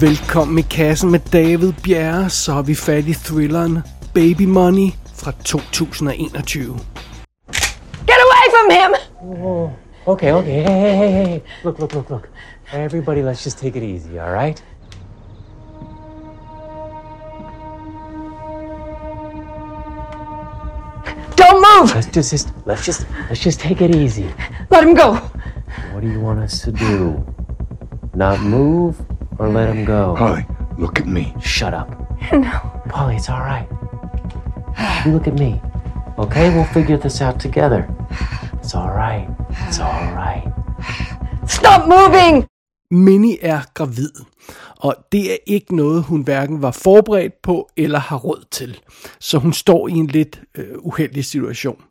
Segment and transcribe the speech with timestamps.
[0.00, 3.78] Velkommen i kassen med David Bjerre, så har vi fat i thrilleren
[4.14, 6.80] Baby Money fra 2021.
[8.06, 8.94] Get away from him!
[9.22, 9.70] Oh,
[10.06, 10.62] okay, okay.
[10.62, 11.40] Hey, hey, hey, hey.
[11.64, 12.28] Look, look, look, look.
[12.72, 14.64] Everybody, let's just take it easy, all right?
[21.36, 21.94] Don't move!
[21.94, 24.26] Let's just, just let's just let's just take it easy.
[24.70, 25.14] Let him go.
[25.92, 27.24] What do you want us to do?
[28.14, 28.96] Not move
[29.40, 30.14] or let him go?
[30.16, 30.44] Polly,
[30.78, 31.34] look at me.
[31.40, 31.88] Shut up.
[32.32, 32.58] No.
[32.94, 33.68] Polly, it's all right.
[35.04, 35.60] You look at me.
[36.18, 37.82] Okay, we'll figure this out together.
[38.62, 39.26] It's all right.
[39.68, 40.46] It's all right.
[41.46, 42.46] Stop moving!
[42.90, 44.12] Minnie er gravid,
[44.76, 48.78] og det er ikke noget, hun hverken var forberedt på eller har råd til.
[49.20, 51.82] Så hun står i en lidt øh, uheldig situation.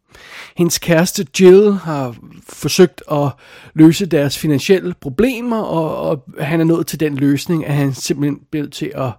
[0.58, 2.16] Hendes kæreste Jill har
[2.50, 3.31] forsøgt at
[3.73, 8.39] løse deres finansielle problemer, og, og han er nået til den løsning, at han simpelthen
[8.52, 9.11] bliver til at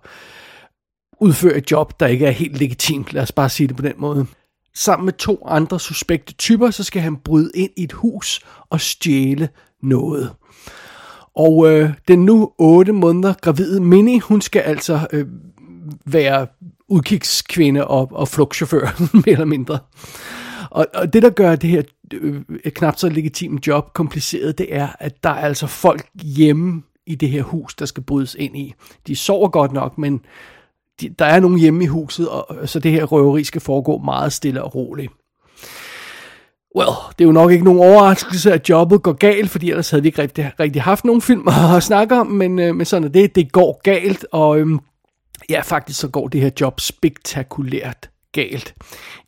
[1.20, 3.12] udføre et job, der ikke er helt legitimt.
[3.12, 4.26] Lad os bare sige det på den måde.
[4.74, 8.80] Sammen med to andre suspekte typer, så skal han bryde ind i et hus og
[8.80, 9.48] stjæle
[9.82, 10.30] noget.
[11.36, 15.26] Og øh, den nu 8 måneder gravide Minnie, hun skal altså øh,
[16.06, 16.46] være
[16.88, 19.78] udkigskvinde og, og flugtchauffør, mere eller mindre.
[20.70, 21.82] Og, og det, der gør det her
[22.12, 22.42] øh,
[22.74, 27.28] knap så legitimt job kompliceret, det er, at der er altså folk hjemme i det
[27.28, 28.74] her hus, der skal brydes ind i.
[29.06, 30.20] De sover godt nok, men
[31.00, 34.32] de, der er nogen hjemme i huset, og, så det her røveri skal foregå meget
[34.32, 35.12] stille og roligt.
[36.76, 40.02] Well, det er jo nok ikke nogen overraskelse, at jobbet går galt, fordi ellers havde
[40.02, 43.12] vi ikke rigtig, rigtig haft nogen film at snakke om, men, øh, men sådan er
[43.12, 44.78] det, det går galt, og øhm,
[45.50, 48.74] ja, faktisk så går det her job spektakulært galt.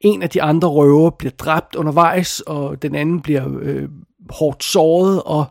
[0.00, 3.88] En af de andre røver bliver dræbt undervejs, og den anden bliver øh,
[4.30, 5.46] hårdt såret, og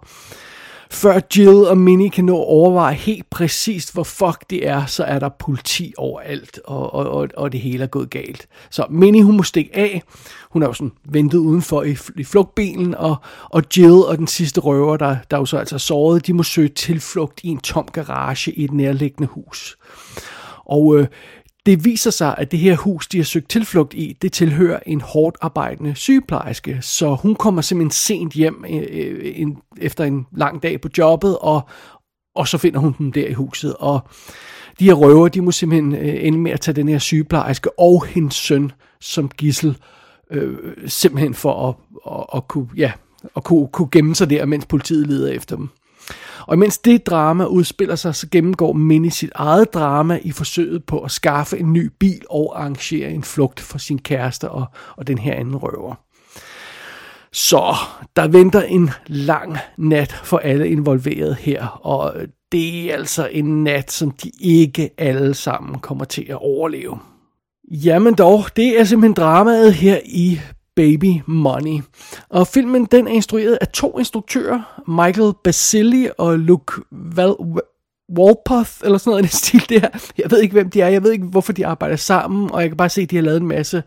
[0.92, 5.04] før Jill og Minnie kan nå at overveje helt præcist, hvor fuck det er, så
[5.04, 8.48] er der politi overalt, og, og, og, og det hele er gået galt.
[8.70, 10.04] Så Minnie, hun må stikke af.
[10.50, 13.16] Hun er jo sådan ventet udenfor i, i flugtbilen, og,
[13.50, 16.70] og Jill og den sidste røver, der, der jo så altså såret, de må søge
[16.70, 19.78] tilflugt i en tom garage i et nærliggende hus.
[20.66, 21.08] Og øh,
[21.66, 25.02] det viser sig, at det her hus, de har søgt tilflugt i, det tilhører en
[25.02, 30.64] hårdt arbejdende sygeplejerske, så hun kommer simpelthen sent hjem øh, øh, en, efter en lang
[30.64, 31.70] dag på jobbet, og,
[32.36, 33.76] og så finder hun dem der i huset.
[33.80, 34.00] Og
[34.80, 38.06] de her røver, de må simpelthen øh, ende med at tage den her sygeplejerske og
[38.06, 38.72] hendes søn
[39.02, 39.78] som gissel,
[40.32, 40.58] øh,
[40.88, 41.76] simpelthen for at,
[42.14, 42.92] at, at, kunne, ja,
[43.36, 45.70] at kunne, kunne gemme sig der, mens politiet leder efter dem.
[46.48, 51.00] Og mens det drama udspiller sig, så gennemgår Minnie sit eget drama i forsøget på
[51.00, 54.66] at skaffe en ny bil og arrangere en flugt for sin kæreste og,
[54.98, 55.96] og den her anden røver.
[57.34, 57.76] Så
[58.16, 62.14] der venter en lang nat for alle involverede her, og
[62.52, 67.00] det er altså en nat, som de ikke alle sammen kommer til at overleve.
[67.72, 70.40] Jamen dog, det er simpelthen dramaet her i
[70.76, 71.82] Baby Money.
[72.30, 77.36] Og filmen den er instrueret af to instruktører, Michael Basili og Luke Val
[78.18, 79.88] Walpoth, eller sådan noget i den stil der.
[80.18, 82.70] Jeg ved ikke, hvem de er, jeg ved ikke, hvorfor de arbejder sammen, og jeg
[82.70, 83.84] kan bare se, at de har lavet en masse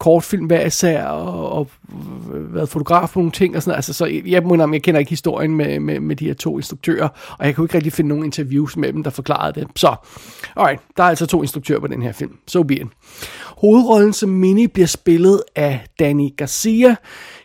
[0.00, 1.68] kortfilm hver især, og, og
[2.32, 5.56] været fotograf på nogle ting og sådan Altså, så jeg må jeg kender ikke historien
[5.56, 7.08] med, med, med de her to instruktører,
[7.38, 9.68] og jeg kunne ikke rigtig finde nogen interviews med dem, der forklarede det.
[9.76, 9.94] Så,
[10.56, 12.36] alright, der er altså to instruktører på den her film.
[12.46, 12.86] So be it.
[13.60, 16.96] Hovedrollen som Minnie bliver spillet af Danny Garcia.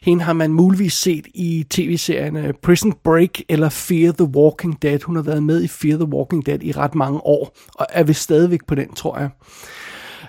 [0.02, 5.00] Hende har man muligvis set i tv-serien Prison Break eller Fear the Walking Dead.
[5.03, 8.03] Hun har været med i Fear the Walking Dead i ret mange år, og er
[8.03, 9.30] vist stadigvæk på den, tror jeg.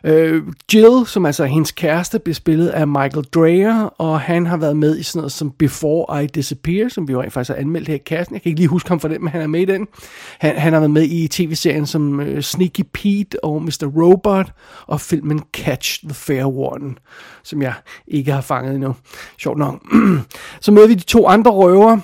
[0.04, 0.42] Øh,
[0.74, 4.76] Jill, som altså er hendes kæreste, bliver spillet af Michael Dreyer, og han har været
[4.76, 7.88] med i sådan noget som Before I Disappear, som vi jo rent faktisk har anmeldt
[7.88, 8.34] her i kassen.
[8.34, 9.86] Jeg kan ikke lige huske ham for den, men han er med i den.
[10.38, 13.92] Han, han har været med i tv-serien som øh, Sneaky Pete og Mr.
[13.96, 14.52] Robot,
[14.86, 16.94] og filmen Catch the Fair One,
[17.42, 17.74] som jeg
[18.08, 18.94] ikke har fanget endnu.
[19.38, 19.82] Sjovt nok.
[20.60, 21.98] Så møder vi de to andre røver.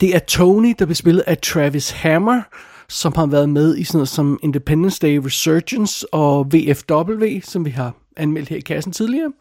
[0.00, 2.42] Det er Tony, der bliver spillet af Travis Hammer,
[2.88, 7.70] som har været med i sådan noget som Independence Day Resurgence og VFW, som vi
[7.70, 9.32] har anmeldt her i kassen tidligere.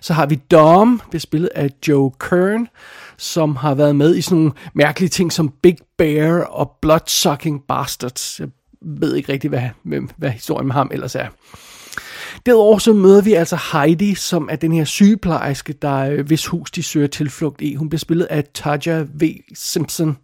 [0.00, 2.68] Så har vi Dom, bliver spillet af Joe Kern,
[3.16, 8.40] som har været med i sådan nogle mærkelige ting som Big Bear og Bloodsucking Bastards.
[8.40, 8.48] Jeg
[8.82, 11.26] ved ikke rigtig, hvad, hvad, hvad historien med ham ellers er.
[12.46, 16.70] Derudover så møder vi altså Heidi, som er den her sygeplejerske, der øh, hvis hus
[16.70, 17.74] de søger tilflugt i.
[17.74, 19.22] Hun bliver spillet af Taja V.
[19.54, 20.16] Simpson.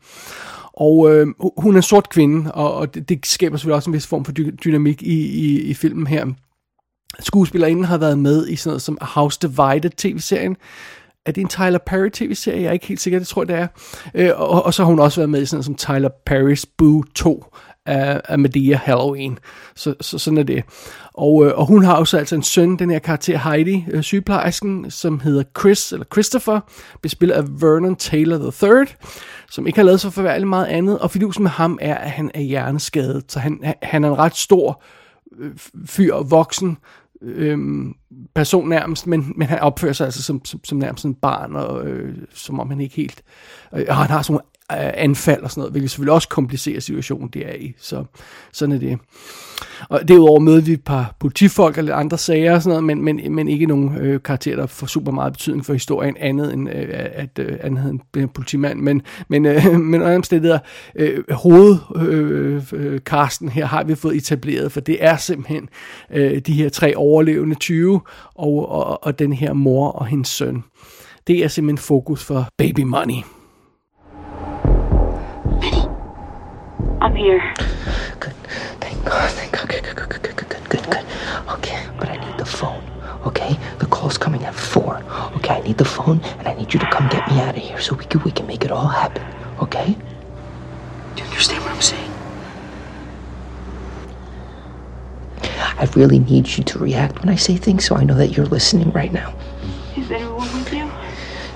[0.77, 1.27] Og øh,
[1.59, 4.25] hun er en sort kvinde, og, og det, det skaber selvfølgelig også en vis form
[4.25, 6.27] for dy- dynamik i, i, i filmen her.
[7.21, 10.57] Skuespillerinden har været med i sådan noget som House Divided tv-serien.
[11.27, 12.63] Er det en Tyler Perry tv-serie?
[12.63, 13.67] Jeg er ikke helt sikker, det tror jeg, det er.
[14.15, 16.65] Øh, og, og så har hun også været med i sådan noget som Tyler Perry's
[16.79, 17.45] Boo 2.
[17.87, 19.39] af, af Medea Halloween.
[19.77, 20.65] Så, så sådan er det.
[21.15, 24.91] Og, øh, og hun har også altså en søn, den her karakter Heidi, øh, sygeplejersken,
[24.91, 26.61] som hedder Chris, eller Christopher,
[27.03, 28.87] bespillet af Vernon Taylor III,
[29.51, 30.99] som ikke har lavet så forværligt meget andet.
[30.99, 34.37] Og fidusen med ham er, at han er hjerneskadet, så han, han er en ret
[34.37, 34.83] stor
[35.39, 35.51] øh,
[35.87, 36.79] fyr, voksen,
[37.23, 37.95] øhm,
[38.35, 41.87] person nærmest, men, men han opfører sig altså som, som, som nærmest en barn, og
[41.87, 43.23] øh, som om han ikke helt...
[43.75, 46.81] Øh, og han har sådan nogle Øh, anfald og sådan noget, hvilket selvfølgelig også komplicerer
[46.81, 47.75] situationen, det er i.
[47.81, 48.05] Så
[48.53, 48.99] sådan er det.
[49.89, 53.17] Og derudover møder vi et par politifolk og lidt andre sager og sådan noget, men,
[53.17, 56.71] men, men ikke nogen øh, karakterer, der får super meget betydning for historien, andet end
[56.71, 58.81] øh, at øh, han havde en politimand.
[58.81, 60.59] Men, men, øh, men under omstændigheder,
[60.95, 65.69] øh, hovedkasten øh, øh her har vi fået etableret, for det er simpelthen
[66.11, 68.01] øh, de her tre overlevende 20
[68.35, 70.65] og, og, og den her mor og hendes søn.
[71.27, 73.36] Det er simpelthen fokus for Baby Money.
[77.07, 77.55] I'm here.
[78.19, 78.35] Good.
[78.81, 79.31] Thank God.
[79.31, 79.69] Thank God.
[79.69, 81.07] Good, good, good, good, good, good, good, good.
[81.51, 82.83] Okay, but I need the phone.
[83.25, 85.05] Okay, the call's coming at four.
[85.37, 87.63] Okay, I need the phone, and I need you to come get me out of
[87.63, 89.23] here so we can we can make it all happen.
[89.61, 89.97] Okay?
[91.15, 92.13] Do you understand what I'm saying?
[95.79, 98.47] I really need you to react when I say things, so I know that you're
[98.47, 99.33] listening right now.
[99.97, 100.91] Is everyone with you?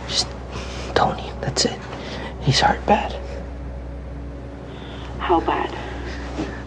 [0.06, 0.28] Just
[0.94, 1.28] Tony.
[1.40, 1.80] That's it.
[2.40, 3.16] He's hurt bad.
[5.30, 5.70] How bad?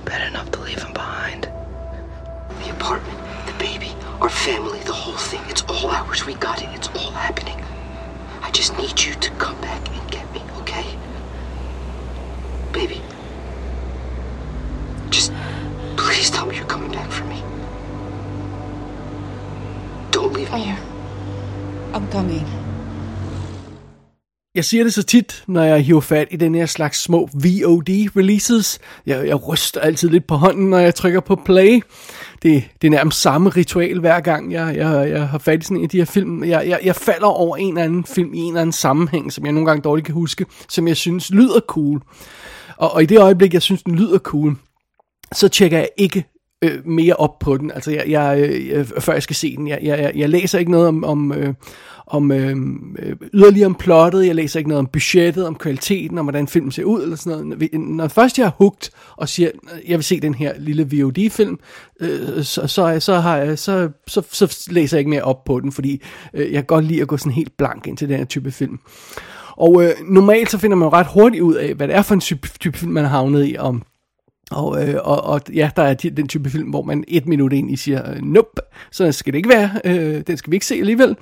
[0.05, 1.49] Bad enough to leave him behind.
[2.63, 5.41] The apartment, the baby, our family, the whole thing.
[5.49, 6.25] It's all ours.
[6.25, 6.69] We got it.
[6.71, 7.61] It's all happening.
[8.41, 10.85] I just need you to come back and get me, okay?
[12.71, 13.01] Baby.
[15.09, 15.33] Just
[15.97, 17.43] please tell me you're coming back for me.
[20.11, 20.79] Don't leave me here.
[21.93, 22.62] I'm coming.
[24.55, 28.79] Jeg siger det så tit, når jeg hiver fat i den her slags små VOD-releases.
[29.05, 31.81] Jeg, jeg ryster altid lidt på hånden, når jeg trykker på play.
[32.43, 35.77] Det, det er nærmest samme ritual hver gang, jeg, jeg, jeg har fat i sådan
[35.77, 36.43] en af de her film.
[36.43, 39.45] Jeg, jeg, jeg falder over en eller anden film i en eller anden sammenhæng, som
[39.45, 42.01] jeg nogle gange dårligt kan huske, som jeg synes lyder cool.
[42.77, 44.55] Og, og i det øjeblik, jeg synes, den lyder cool,
[45.33, 46.25] så tjekker jeg ikke
[46.63, 47.71] øh, mere op på den.
[47.71, 49.67] Altså, jeg, jeg, jeg, før jeg skal se den.
[49.67, 51.53] Jeg, jeg, jeg læser ikke noget om, om, øh,
[52.07, 52.57] om øh,
[52.99, 56.71] øh, yderligere om plottet, jeg læser ikke noget om budgettet, om kvaliteten, om hvordan filmen
[56.71, 57.73] ser ud, eller sådan noget.
[57.73, 59.49] Når først jeg er hugt og siger,
[59.87, 61.59] jeg vil se den her lille VOD-film,
[61.99, 65.59] øh, så, så, så, har jeg, så, så, så læser jeg ikke mere op på
[65.59, 66.01] den, fordi
[66.33, 68.51] øh, jeg kan godt lide at gå sådan helt blank ind til den her type
[68.51, 68.79] film.
[69.57, 72.13] Og øh, normalt så finder man jo ret hurtigt ud af, hvad det er for
[72.13, 73.83] en type, type film, man har havnet i, om
[74.51, 77.71] og, øh, og, og ja, der er den type film, hvor man et minut ind
[77.71, 78.61] i siger, øh, nope,
[78.91, 81.15] så skal det ikke være, øh, den skal vi ikke se alligevel.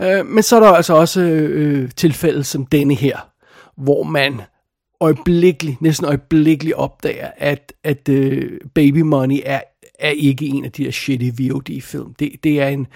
[0.00, 3.30] Øh, men så er der altså også øh, tilfælde som denne her,
[3.76, 4.40] hvor man
[5.00, 9.60] øjeblikkeligt, næsten øjeblikkeligt opdager, at, at øh, Baby Money er,
[9.98, 12.14] er ikke en af de her shitty VOD-film.
[12.14, 12.86] Det, det, er en,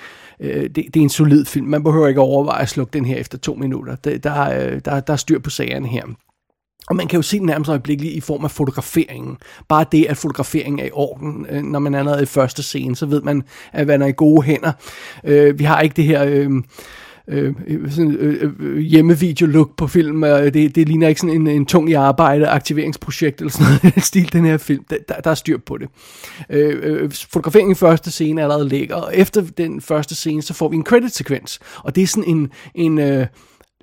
[0.40, 1.66] øh, det, det er en solid film.
[1.66, 3.96] Man behøver ikke overveje at slukke den her efter to minutter.
[3.96, 6.04] Det, der, øh, der, der er styr på sagerne her.
[6.88, 9.36] Og man kan jo se den nærmest øjeblikkeligt i form af fotograferingen.
[9.68, 12.96] Bare det, at fotograferingen er i orden, øh, når man er nede i første scene,
[12.96, 13.42] så ved man,
[13.72, 14.72] at man er i gode hænder.
[15.24, 16.24] Øh, vi har ikke det her...
[16.24, 16.50] Øh,
[17.28, 20.24] øh, øh sådan, øh, øh, hjemmevideo-look på film.
[20.24, 24.04] Øh, det, det ligner ikke sådan en, en tung i arbejde aktiveringsprojekt eller sådan noget
[24.04, 24.84] stil, den her film.
[24.90, 25.88] Der, der er styr på det.
[26.50, 30.54] Øh, øh, fotograferingen i første scene er allerede lækker, og efter den første scene, så
[30.54, 31.58] får vi en credit-sekvens.
[31.84, 33.26] Og det er sådan en, en øh,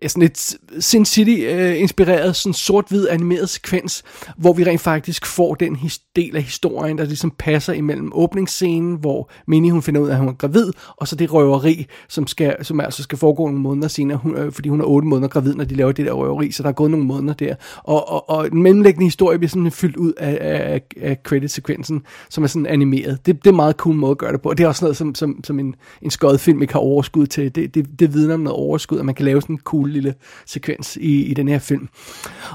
[0.08, 4.04] sådan et Sin City-inspireret, øh, sådan sort-hvid animeret sekvens,
[4.38, 8.96] hvor vi rent faktisk får den his- del af historien, der ligesom passer imellem åbningsscenen,
[8.96, 12.28] hvor Minnie hun finder ud af, at hun er gravid, og så det røveri, som,
[12.28, 15.28] skal, som altså skal foregå nogle måneder senere, hun, øh, fordi hun er otte måneder
[15.28, 17.56] gravid, når de laver det der røveri, så der er gået nogle måneder der.
[17.84, 22.44] Og, og, og den mellemlæggende historie bliver sådan fyldt ud af, af, af credit-sekvensen, som
[22.44, 23.26] er sådan animeret.
[23.26, 24.86] Det, det er en meget cool måde at gøre det på, og det er også
[24.86, 27.56] noget, som, som, som en, en skød film ikke har overskud til.
[27.56, 30.16] Det, det, det vidner om noget overskud, at man kan lave sådan en cool lille
[30.46, 31.90] sekvens i, i den her film.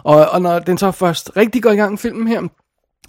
[0.04, 2.40] Og, og når den så først rigtig går i gang med filmen her,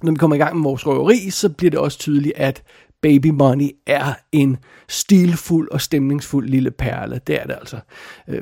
[0.04, 2.64] når vi kommer i gang med vores røveri, så bliver det også tydeligt, at
[3.02, 4.58] Baby Money er en
[4.90, 7.22] stilfuld og stemningsfuld lille perle.
[7.28, 7.80] Det er det altså.
[8.28, 8.42] Øh,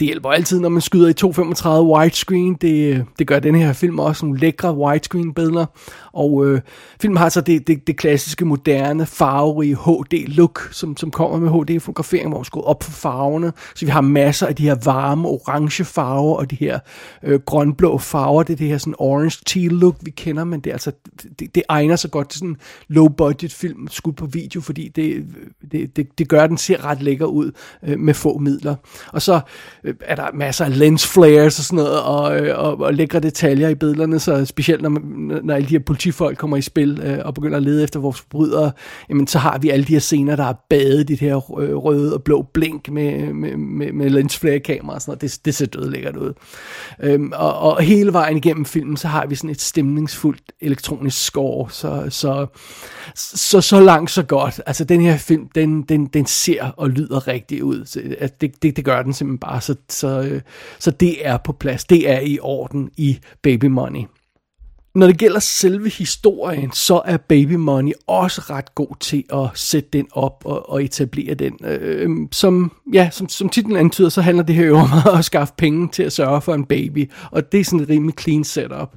[0.00, 2.54] det hjælper altid, når man skyder i 235 widescreen.
[2.54, 5.66] Det, det gør den her film også nogle lækre widescreen billeder.
[6.12, 6.60] Og øh,
[7.00, 12.28] filmen har så det, det, det klassiske, moderne, farverige HD-look, som, som kommer med HD-fotografering,
[12.28, 13.52] hvor man skruer op for farverne.
[13.74, 16.78] Så vi har masser af de her varme, orange farver, og de her
[17.22, 18.42] øh, grønblå farver.
[18.42, 20.92] Det er det her sådan orange teal look, vi kender, men det, er altså,
[21.38, 22.56] det, det egner sig godt til sådan en
[22.88, 25.24] low-budget film, skudt på video, fordi det,
[25.72, 27.50] det, det, det gør, at den ser ret lækker ud
[27.82, 28.74] øh, med få midler.
[29.12, 29.40] Og så
[29.88, 33.20] Øh, er der masser af lens flares og sådan noget, og, øh, og, og lækre
[33.20, 34.90] detaljer i billederne, så specielt når,
[35.42, 38.20] når alle de her politifolk kommer i spil øh, og begynder at lede efter vores
[38.20, 38.72] forbrydere,
[39.08, 42.14] jamen så har vi alle de her scener, der er badet i det her røde
[42.14, 45.22] og blå blink med, med, med, med lens flare kamera og sådan noget.
[45.22, 46.32] Det, det ser dødlækkert ud.
[47.02, 51.70] Øhm, og, og hele vejen igennem filmen, så har vi sådan et stemningsfuldt elektronisk score,
[51.70, 52.46] så, så,
[53.14, 54.60] så, så langt så godt.
[54.66, 57.84] Altså den her film, den, den, den ser og lyder rigtig ud.
[57.84, 60.40] Så, at det, det, det gør den simpelthen bare, så, så, øh,
[60.78, 61.84] så det er på plads.
[61.84, 64.04] Det er i orden i Baby Money.
[64.94, 69.88] Når det gælder selve historien, så er Baby Money også ret god til at sætte
[69.92, 71.58] den op og, og etablere den.
[71.64, 75.54] Øh, som, ja, som, som titlen antyder, så handler det her jo om at skaffe
[75.58, 78.96] penge til at sørge for en baby, og det er sådan et rimelig clean setup.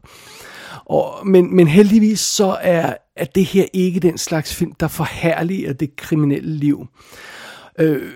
[0.85, 5.73] Og, men, men heldigvis så er, er det her ikke den slags film, der forhærliger
[5.73, 6.87] det kriminelle liv.
[7.79, 8.11] Øh,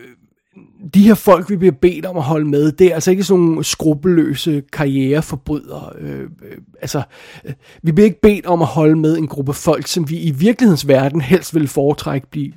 [0.94, 3.44] de her folk, vi bliver bedt om at holde med, det er altså ikke sådan
[3.44, 5.92] nogle skrupelløse karriereforbrydere.
[6.00, 7.04] Øh, øh, altså,
[7.46, 10.32] øh, vi bliver ikke bedt om at holde med en gruppe folk, som vi i
[10.32, 12.54] virkelighedens verden helst vil foretrække blive,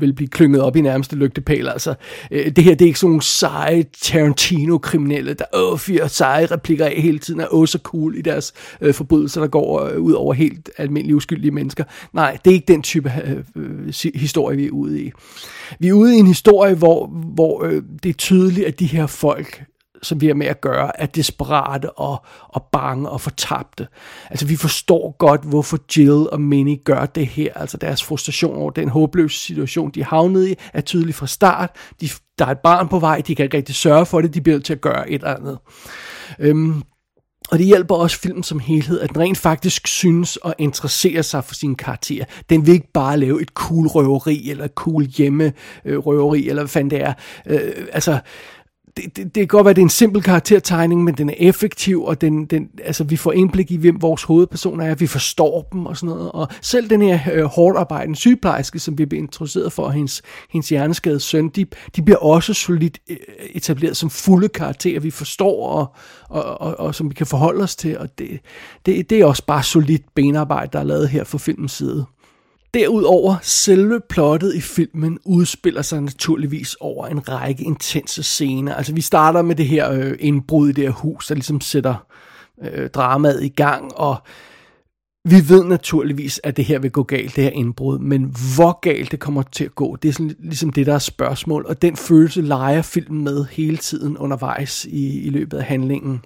[0.00, 1.68] vil blive klynget op i nærmeste lygtepæl.
[1.68, 1.94] Altså,
[2.30, 6.86] øh, det her det er ikke sådan nogle seje Tarantino-kriminelle, der åh, fyrer seje replikker
[6.86, 10.12] af hele tiden, er åh, så cool i deres øh, forbrydelser, der går øh, ud
[10.12, 11.84] over helt almindelige uskyldige mennesker.
[12.12, 15.12] Nej, det er ikke den type øh, øh historie, vi er ude i.
[15.78, 19.06] Vi er ude i en historie, hvor, hvor øh, det er tydeligt, at de her
[19.06, 19.64] folk
[20.02, 23.86] som vi har med at gøre, er desperate og, og bange og fortabte.
[24.30, 27.52] Altså vi forstår godt, hvorfor Jill og Minnie gør det her.
[27.54, 31.70] Altså deres frustration over den håbløse situation, de havnede i, er tydelig fra start.
[32.00, 34.40] De, der er et barn på vej, de kan ikke rigtig sørge for det, de
[34.40, 35.58] bliver til at gøre et eller andet.
[36.38, 36.82] Øhm,
[37.50, 41.44] og det hjælper også filmen som helhed, at den rent faktisk synes og interesserer sig
[41.44, 42.24] for sine karakterer.
[42.50, 45.52] Den vil ikke bare lave et cool røveri, eller et cool hjemme
[45.84, 47.12] røveri, eller hvad fanden det er.
[47.46, 48.18] Øh, altså,
[48.96, 51.34] det, det, det kan godt være, at det er en simpel karaktertegning, men den er
[51.38, 55.68] effektiv, og den, den, altså, vi får indblik i, hvem vores hovedpersoner er, vi forstår
[55.72, 56.32] dem og sådan noget.
[56.32, 60.68] Og selv den her øh, hårdt arbejdende sygeplejerske, som vi bliver introduceret for, hendes, hendes
[60.68, 61.66] hjerneskadede søn, de,
[61.96, 63.16] de bliver også solidt øh,
[63.54, 65.94] etableret som fulde karakterer, vi forstår, og,
[66.28, 67.98] og, og, og som vi kan forholde os til.
[67.98, 68.40] Og det,
[68.86, 72.06] det, det er også bare solidt benarbejde, der er lavet her fra filmens side.
[72.74, 78.74] Derudover, selve plottet i filmen udspiller sig naturligvis over en række intense scener.
[78.74, 82.06] Altså vi starter med det her øh, indbrud i det her hus, der ligesom sætter
[82.62, 84.16] øh, dramaet i gang, og
[85.24, 89.10] vi ved naturligvis, at det her vil gå galt, det her indbrud, men hvor galt
[89.10, 91.96] det kommer til at gå, det er sådan, ligesom det, der er spørgsmål, og den
[91.96, 96.24] følelse leger filmen med hele tiden undervejs i, i løbet af handlingen.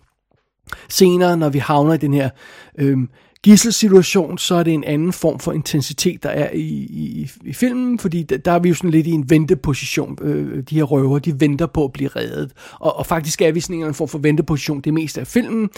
[0.88, 2.30] Senere, når vi havner i den her
[2.78, 2.98] øh,
[3.44, 7.98] gisselsituation, så er det en anden form for intensitet, der er i, i, i filmen,
[7.98, 10.18] fordi der, der er vi jo sådan lidt i en venteposition.
[10.22, 12.52] Øh, de her røver, de venter på at blive reddet.
[12.80, 15.70] Og, og faktisk er vi sådan en form for venteposition det meste af filmen.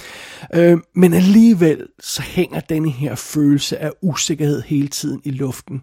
[0.55, 5.83] Øh, men alligevel så hænger denne her følelse af usikkerhed hele tiden i luften.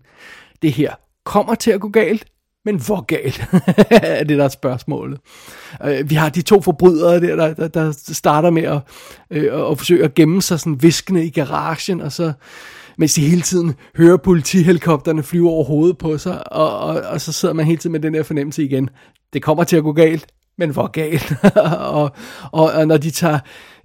[0.62, 0.94] Det her
[1.26, 2.26] kommer til at gå galt,
[2.66, 3.46] men hvor galt
[3.90, 5.20] er det, der er spørgsmålet.
[5.86, 8.80] Øh, vi har de to forbrydere der, der, der, der starter med at,
[9.32, 12.34] øh, at forsøge at gemme sig sådan viskende i garagen, og så
[12.98, 17.32] mens de hele tiden hører politihelikopterne flyve over hovedet på sig, og, og, og så
[17.32, 18.90] sidder man hele tiden med den der fornemmelse igen.
[19.34, 20.28] Det kommer til at gå galt,
[20.58, 21.34] men hvor galt.
[21.56, 22.12] og,
[22.52, 23.40] og, og når de tager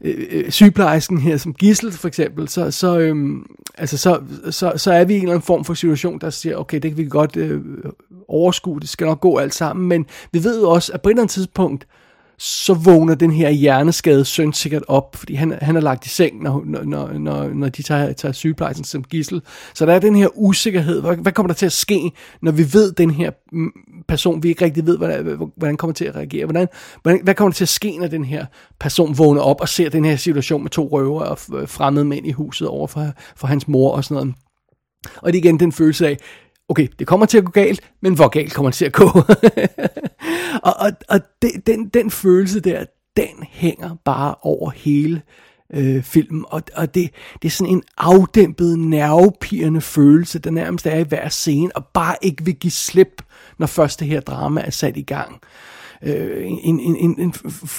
[0.04, 3.46] øh, øh, sygeplejersken her som gissel for eksempel, så, så, øhm,
[3.78, 4.20] altså, så,
[4.50, 6.90] så, så er vi i en eller anden form for situation, der siger, okay, det
[6.90, 7.60] kan vi godt øh,
[8.28, 11.12] overskue, det skal nok gå alt sammen, men vi ved jo også, at på et
[11.12, 11.86] eller andet tidspunkt,
[12.38, 16.42] så vågner den her hjerneskade søn sikkert op, fordi han, han er lagt i seng,
[16.42, 19.42] når, når, når, når de tager, tager sygeplejersken som gissel.
[19.74, 21.00] Så der er den her usikkerhed.
[21.00, 23.72] Hvad, hvad kommer der til at ske, når vi ved den her mm,
[24.08, 26.44] person, vi ikke rigtig ved, hvordan, hvordan kommer til at reagere?
[26.44, 26.68] Hvordan,
[27.02, 28.46] hvordan, hvad kommer der til at ske, når den her
[28.80, 32.32] person vågner op og ser den her situation med to røver og fremmede mænd i
[32.32, 34.34] huset over for, for hans mor og sådan noget?
[35.16, 36.18] Og det er igen den følelse af,
[36.68, 39.04] okay, det kommer til at gå galt, men hvor galt kommer det til at gå?
[40.68, 42.84] og og, og det, den, den følelse der,
[43.16, 45.22] den hænger bare over hele
[45.74, 47.10] øh, filmen, og, og det,
[47.42, 52.16] det er sådan en afdæmpet, nervepirrende følelse, der nærmest er i hver scene, og bare
[52.22, 53.22] ikke vil give slip,
[53.58, 55.40] når første her drama er sat i gang.
[56.02, 57.34] Øh, en, en, en, en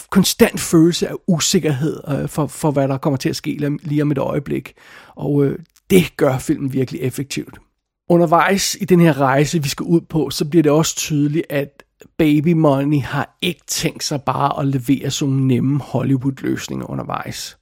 [0.09, 4.11] konstant følelse af usikkerhed øh, for, for, hvad der kommer til at ske lige om
[4.11, 4.73] et øjeblik,
[5.15, 7.59] og øh, det gør filmen virkelig effektivt.
[8.09, 11.83] Undervejs i den her rejse, vi skal ud på, så bliver det også tydeligt, at
[12.17, 17.57] Baby Money har ikke tænkt sig bare at levere sådan nogle nemme Hollywood-løsninger undervejs.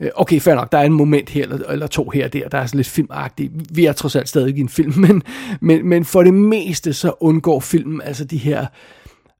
[0.00, 2.48] Øh, okay, fair nok, der er en moment her, eller, eller to her og der,
[2.48, 3.52] der er sådan lidt filmagtigt.
[3.76, 5.22] Vi er trods alt stadig i en film, men,
[5.60, 8.66] men, men for det meste så undgår filmen altså de her øh,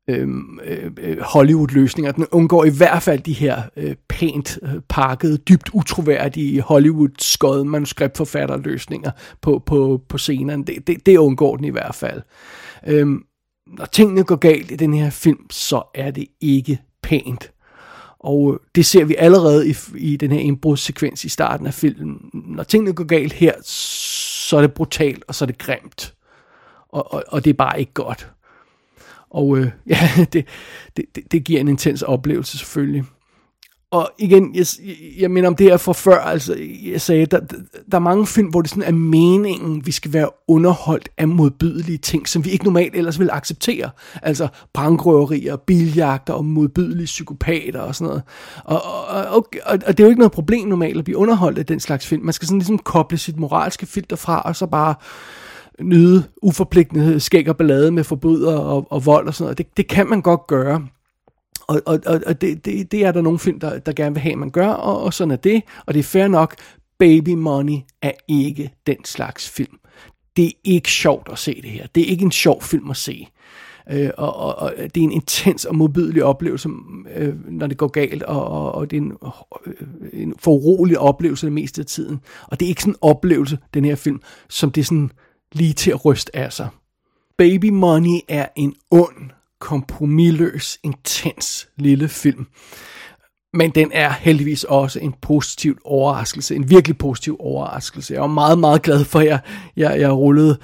[0.08, 2.12] Øhm, øh, øh, Hollywood-løsninger.
[2.12, 9.11] Den undgår i hvert fald de her øh, pænt øh, pakkede, dybt utroværdige Hollywood-skød manuskriptforfatterløsninger
[9.40, 10.64] på, på, på scenerne.
[10.64, 12.23] Det, det, det undgår den i hvert fald.
[12.87, 13.06] Øh,
[13.66, 17.52] når tingene går galt i den her film, så er det ikke pænt.
[18.18, 22.30] Og øh, det ser vi allerede i, i den her indbrudssekvens i starten af filmen.
[22.32, 26.14] Når tingene går galt her, så er det brutalt, og så er det grimt.
[26.88, 28.30] Og, og, og det er bare ikke godt.
[29.34, 30.46] Og øh, ja, det,
[30.96, 33.04] det, det giver en intens oplevelse selvfølgelig
[33.94, 34.66] og igen, jeg,
[35.18, 36.56] jeg mener om det her for før, altså
[36.92, 37.40] jeg sagde, der,
[37.90, 41.98] der er mange film, hvor det sådan er meningen, vi skal være underholdt af modbydelige
[41.98, 43.90] ting, som vi ikke normalt ellers vil acceptere.
[44.22, 48.22] Altså bankrøverier, biljagter og modbydelige psykopater og sådan noget.
[48.64, 51.58] Og, og, og, og, og det er jo ikke noget problem normalt at blive underholdt
[51.58, 52.24] af den slags film.
[52.24, 54.94] Man skal sådan ligesom koble sit moralske filter fra, og så bare
[55.81, 59.59] nyde uforpligtende skæg og ballade med forbrydere og, og vold og sådan noget.
[59.59, 60.87] Det, det kan man godt gøre.
[61.66, 64.33] Og, og, og det, det, det er der nogle film, der, der gerne vil have,
[64.33, 65.62] at man gør, og, og sådan er det.
[65.87, 66.54] Og det er fair nok.
[66.99, 69.78] Baby Money er ikke den slags film.
[70.37, 71.87] Det er ikke sjovt at se det her.
[71.95, 73.28] Det er ikke en sjov film at se.
[73.90, 76.69] Øh, og, og, og det er en intens og modbydelig oplevelse,
[77.16, 79.12] øh, når det går galt, og, og, og det er en,
[79.66, 79.75] øh,
[80.12, 82.21] en forurolig oplevelse det meste af tiden.
[82.49, 85.11] Og det er ikke sådan en oplevelse, den her film, som det er sådan
[85.54, 86.68] lige til at ryste af sig.
[87.38, 89.30] Baby Money er en ond
[89.61, 92.46] kompromilløs, intens lille film.
[93.52, 98.14] Men den er heldigvis også en positiv overraskelse, en virkelig positiv overraskelse.
[98.14, 99.38] Jeg er meget, meget glad for, at jeg,
[99.76, 100.58] jeg, jeg rullede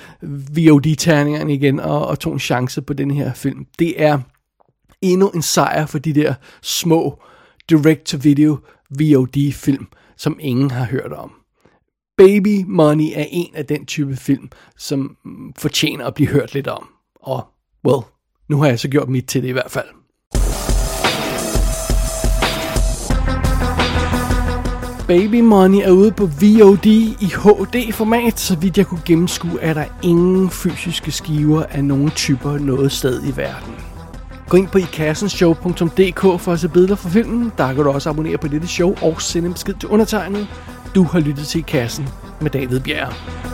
[0.56, 3.66] VOD-terningerne igen og, og tog en chance på den her film.
[3.78, 4.18] Det er
[5.00, 7.22] endnu en sejr for de der små
[7.70, 8.58] direct-to-video
[8.90, 11.39] VOD-film, som ingen har hørt om.
[12.26, 16.68] Baby Money er en af den type film, som mm, fortjener at blive hørt lidt
[16.68, 16.88] om.
[17.22, 17.46] Og,
[17.86, 18.02] well,
[18.48, 19.86] nu har jeg så gjort mit til det i hvert fald.
[25.06, 29.84] Baby Money er ude på VOD i HD-format, så vidt jeg kunne gennemskue, er der
[30.02, 33.74] ingen fysiske skiver af nogen typer noget sted i verden.
[34.48, 37.52] Gå ind på ikassenshow.dk for at se billeder fra filmen.
[37.58, 40.48] Der kan du også abonnere på dette show og sende en besked til undertegnet.
[40.94, 42.08] Du har lyttet til Kassen
[42.40, 43.49] med David Bjerg.